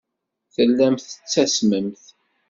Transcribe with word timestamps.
Tellamt 0.53 1.05
tettasmemt. 1.09 2.03